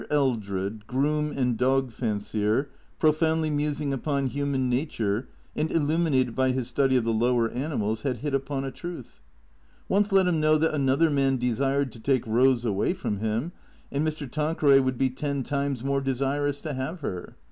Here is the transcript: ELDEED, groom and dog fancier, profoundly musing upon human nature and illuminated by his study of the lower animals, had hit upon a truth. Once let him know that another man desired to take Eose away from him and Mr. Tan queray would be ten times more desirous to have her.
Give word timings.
ELDEED, 0.09 0.87
groom 0.87 1.31
and 1.31 1.57
dog 1.59 1.91
fancier, 1.91 2.69
profoundly 2.97 3.51
musing 3.51 3.93
upon 3.93 4.25
human 4.25 4.67
nature 4.67 5.29
and 5.55 5.71
illuminated 5.71 6.33
by 6.33 6.49
his 6.51 6.67
study 6.67 6.97
of 6.97 7.03
the 7.03 7.13
lower 7.13 7.51
animals, 7.51 8.01
had 8.01 8.17
hit 8.17 8.33
upon 8.33 8.63
a 8.65 8.71
truth. 8.71 9.21
Once 9.87 10.11
let 10.11 10.25
him 10.25 10.39
know 10.39 10.57
that 10.57 10.73
another 10.73 11.11
man 11.11 11.37
desired 11.37 11.91
to 11.91 11.99
take 11.99 12.25
Eose 12.25 12.65
away 12.67 12.93
from 12.95 13.17
him 13.19 13.51
and 13.91 14.03
Mr. 14.03 14.27
Tan 14.27 14.55
queray 14.55 14.83
would 14.83 14.97
be 14.97 15.11
ten 15.11 15.43
times 15.43 15.83
more 15.83 16.01
desirous 16.01 16.61
to 16.61 16.73
have 16.73 17.01
her. 17.01 17.35